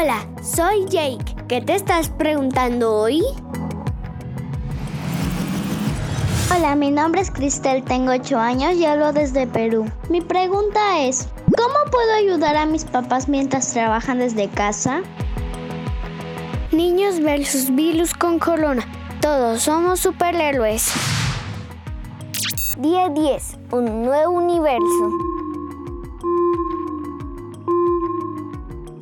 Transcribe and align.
Hola, 0.00 0.28
soy 0.44 0.84
Jake. 0.84 1.34
¿Qué 1.48 1.60
te 1.60 1.74
estás 1.74 2.08
preguntando 2.08 2.94
hoy? 2.94 3.20
Hola, 6.54 6.76
mi 6.76 6.92
nombre 6.92 7.20
es 7.20 7.32
Cristel, 7.32 7.82
tengo 7.82 8.12
8 8.12 8.38
años 8.38 8.74
y 8.74 8.84
hablo 8.84 9.12
desde 9.12 9.48
Perú. 9.48 9.90
Mi 10.08 10.20
pregunta 10.20 11.00
es, 11.00 11.26
¿cómo 11.46 11.90
puedo 11.90 12.14
ayudar 12.14 12.54
a 12.56 12.64
mis 12.64 12.84
papás 12.84 13.28
mientras 13.28 13.72
trabajan 13.72 14.20
desde 14.20 14.48
casa? 14.48 15.00
Niños 16.70 17.18
versus 17.18 17.74
virus 17.74 18.14
con 18.14 18.38
corona. 18.38 18.86
Todos 19.20 19.62
somos 19.62 19.98
superhéroes. 19.98 20.92
Día 22.76 23.08
10. 23.08 23.58
Un 23.72 24.04
nuevo 24.04 24.30
universo. 24.30 25.37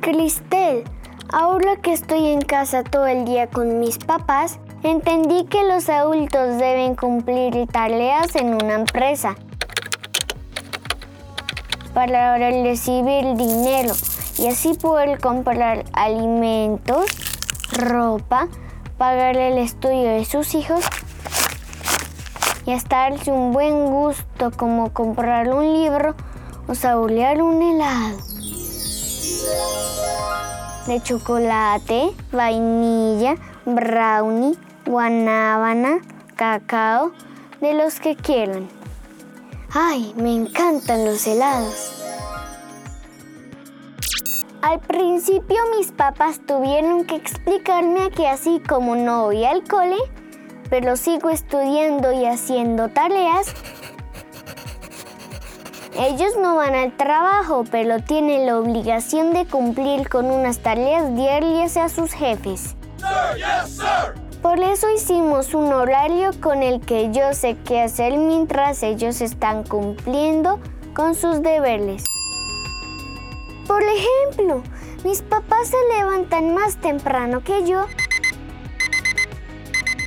Cristel, 0.07 0.85
ahora 1.33 1.75
que 1.75 1.91
estoy 1.91 2.27
en 2.27 2.39
casa 2.39 2.81
todo 2.81 3.07
el 3.07 3.25
día 3.25 3.47
con 3.47 3.81
mis 3.81 3.97
papás, 3.97 4.57
entendí 4.81 5.43
que 5.47 5.65
los 5.65 5.89
adultos 5.89 6.57
deben 6.59 6.95
cumplir 6.95 7.67
tareas 7.67 8.33
en 8.37 8.53
una 8.53 8.75
empresa 8.75 9.35
para 11.93 12.37
recibir 12.37 13.35
dinero 13.35 13.93
y 14.37 14.47
así 14.47 14.75
poder 14.75 15.19
comprar 15.19 15.83
alimentos, 15.91 17.07
ropa, 17.73 18.47
pagar 18.97 19.35
el 19.35 19.57
estudio 19.57 20.07
de 20.11 20.23
sus 20.23 20.55
hijos 20.55 20.85
y 22.65 22.71
hasta 22.71 23.09
darse 23.09 23.29
un 23.29 23.51
buen 23.51 23.87
gusto 23.87 24.51
como 24.55 24.93
comprar 24.93 25.49
un 25.49 25.73
libro 25.73 26.15
o 26.65 26.75
saborear 26.75 27.41
un 27.41 27.61
helado 27.61 28.36
de 30.87 31.01
chocolate, 31.01 32.13
vainilla, 32.31 33.35
brownie, 33.65 34.57
guanábana, 34.85 35.99
cacao, 36.35 37.11
de 37.59 37.73
los 37.73 37.99
que 37.99 38.15
quieran. 38.15 38.69
¡Ay, 39.73 40.13
me 40.15 40.33
encantan 40.33 41.05
los 41.05 41.27
helados! 41.27 41.93
Al 44.61 44.79
principio 44.79 45.57
mis 45.77 45.91
papás 45.91 46.39
tuvieron 46.45 47.05
que 47.05 47.15
explicarme 47.15 48.09
que 48.11 48.27
así 48.27 48.61
como 48.67 48.95
no 48.95 49.25
voy 49.25 49.45
al 49.45 49.63
cole, 49.63 49.97
pero 50.69 50.95
sigo 50.95 51.29
estudiando 51.29 52.11
y 52.11 52.25
haciendo 52.25 52.89
tareas, 52.89 53.53
ellos 55.99 56.33
no 56.39 56.55
van 56.55 56.75
al 56.75 56.95
trabajo, 56.95 57.63
pero 57.71 57.99
tienen 57.99 58.45
la 58.45 58.59
obligación 58.59 59.33
de 59.33 59.45
cumplir 59.45 60.07
con 60.09 60.25
unas 60.25 60.59
tareas 60.59 61.15
diarias 61.15 61.75
a 61.77 61.89
sus 61.89 62.11
jefes. 62.11 62.75
Por 64.41 64.59
eso 64.59 64.87
hicimos 64.89 65.53
un 65.53 65.73
horario 65.73 66.31
con 66.39 66.61
el 66.61 66.81
que 66.81 67.11
yo 67.11 67.33
sé 67.33 67.57
qué 67.65 67.81
hacer 67.81 68.17
mientras 68.17 68.83
ellos 68.83 69.21
están 69.21 69.63
cumpliendo 69.63 70.59
con 70.93 71.15
sus 71.15 71.41
deberes. 71.41 72.03
Por 73.67 73.81
ejemplo, 73.83 74.61
mis 75.03 75.21
papás 75.23 75.69
se 75.69 75.97
levantan 75.97 76.53
más 76.53 76.77
temprano 76.77 77.43
que 77.43 77.65
yo 77.65 77.85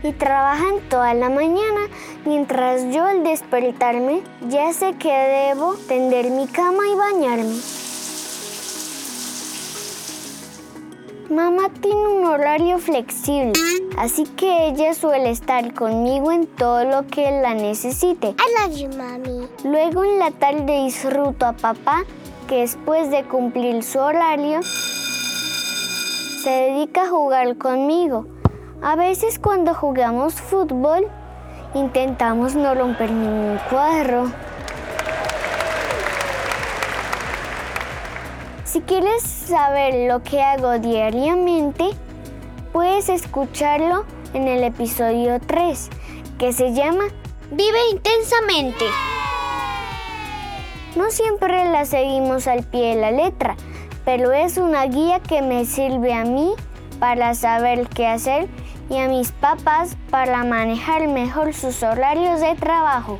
y 0.02 0.12
trabajan 0.12 0.80
toda 0.88 1.14
la 1.14 1.28
mañana, 1.28 1.88
mientras 2.24 2.92
yo 2.94 3.04
al 3.04 3.22
despertarme 3.22 4.22
ya 4.48 4.72
sé 4.72 4.94
que 4.94 5.12
debo 5.12 5.74
tender 5.88 6.30
mi 6.30 6.46
cama 6.46 6.88
y 6.88 6.94
bañarme. 6.94 7.60
Mamá 11.30 11.68
tiene 11.80 12.08
un 12.08 12.24
horario 12.26 12.78
flexible, 12.78 13.52
así 13.96 14.24
que 14.24 14.66
ella 14.66 14.94
suele 14.94 15.30
estar 15.30 15.72
conmigo 15.74 16.32
en 16.32 16.48
todo 16.48 16.84
lo 16.84 17.06
que 17.06 17.30
la 17.30 17.54
necesite. 17.54 18.30
I 18.30 18.68
love 18.68 18.76
you, 18.76 18.88
mami. 18.98 19.46
Luego 19.62 20.02
en 20.02 20.18
la 20.18 20.32
tarde 20.32 20.82
disfruto 20.82 21.46
a 21.46 21.52
papá, 21.52 22.02
que 22.48 22.62
después 22.62 23.12
de 23.12 23.22
cumplir 23.22 23.84
su 23.84 24.00
horario, 24.00 24.60
se 26.42 26.50
dedica 26.50 27.04
a 27.04 27.08
jugar 27.08 27.56
conmigo. 27.58 28.26
A 28.82 28.96
veces 28.96 29.38
cuando 29.38 29.74
jugamos 29.74 30.40
fútbol, 30.40 31.06
intentamos 31.74 32.54
no 32.54 32.74
romper 32.74 33.10
ningún 33.10 33.58
cuadro. 33.68 34.32
Si 38.64 38.80
quieres 38.80 39.22
saber 39.22 40.10
lo 40.10 40.22
que 40.22 40.42
hago 40.42 40.78
diariamente, 40.78 41.90
puedes 42.72 43.10
escucharlo 43.10 44.06
en 44.32 44.48
el 44.48 44.64
episodio 44.64 45.38
3, 45.46 45.90
que 46.38 46.54
se 46.54 46.72
llama 46.72 47.04
Vive 47.50 47.90
intensamente. 47.90 48.86
No 50.96 51.10
siempre 51.10 51.66
la 51.66 51.84
seguimos 51.84 52.46
al 52.46 52.62
pie 52.62 52.94
de 52.94 53.00
la 53.02 53.10
letra, 53.10 53.56
pero 54.06 54.32
es 54.32 54.56
una 54.56 54.86
guía 54.86 55.20
que 55.20 55.42
me 55.42 55.66
sirve 55.66 56.14
a 56.14 56.24
mí 56.24 56.54
para 56.98 57.34
saber 57.34 57.86
qué 57.88 58.06
hacer 58.06 58.48
y 58.90 58.98
a 58.98 59.08
mis 59.08 59.30
papás 59.32 59.96
para 60.10 60.44
manejar 60.44 61.08
mejor 61.08 61.54
sus 61.54 61.82
horarios 61.82 62.40
de 62.40 62.56
trabajo. 62.56 63.18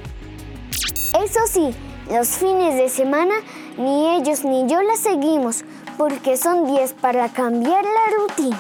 Eso 1.25 1.41
sí, 1.47 1.75
los 2.11 2.29
fines 2.29 2.75
de 2.75 2.89
semana 2.89 3.35
ni 3.79 4.17
ellos 4.17 4.45
ni 4.45 4.67
yo 4.67 4.83
la 4.83 4.97
seguimos 4.97 5.65
porque 5.97 6.37
son 6.37 6.67
10 6.67 6.95
para 6.95 7.29
cambiar 7.29 7.85
la 7.85 8.17
rutina. 8.17 8.59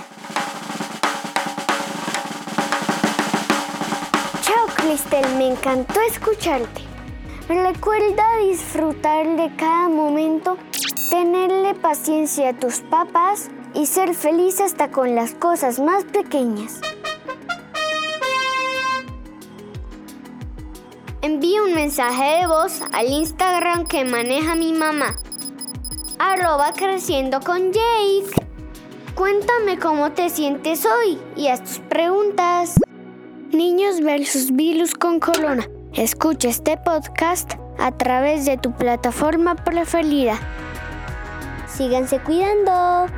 Chao 4.42 4.66
Cristel, 4.76 5.26
me 5.36 5.48
encantó 5.48 6.00
escucharte. 6.02 6.82
Recuerda 7.48 8.24
disfrutar 8.48 9.36
de 9.36 9.54
cada 9.56 9.88
momento, 9.88 10.56
tenerle 11.10 11.74
paciencia 11.74 12.50
a 12.50 12.52
tus 12.52 12.80
papás 12.80 13.48
y 13.74 13.86
ser 13.86 14.14
feliz 14.14 14.60
hasta 14.60 14.90
con 14.90 15.14
las 15.14 15.32
cosas 15.32 15.80
más 15.80 16.04
pequeñas. 16.04 16.80
Envía 21.22 21.62
un 21.62 21.74
mensaje 21.74 22.40
de 22.40 22.46
voz 22.46 22.80
al 22.94 23.08
Instagram 23.08 23.86
que 23.86 24.06
maneja 24.06 24.54
mi 24.54 24.72
mamá. 24.72 25.16
Arroba 26.18 26.72
creciendo 26.72 27.40
con 27.40 27.72
Jake. 27.72 28.30
Cuéntame 29.14 29.78
cómo 29.78 30.12
te 30.12 30.30
sientes 30.30 30.86
hoy 30.86 31.18
y 31.36 31.48
haz 31.48 31.62
tus 31.62 31.78
preguntas. 31.80 32.76
Niños 33.50 34.00
versus 34.00 34.52
virus 34.52 34.94
con 34.94 35.20
corona. 35.20 35.68
Escucha 35.92 36.48
este 36.48 36.78
podcast 36.78 37.52
a 37.78 37.92
través 37.92 38.46
de 38.46 38.56
tu 38.56 38.72
plataforma 38.72 39.56
preferida. 39.56 40.38
Síganse 41.66 42.18
cuidando. 42.20 43.12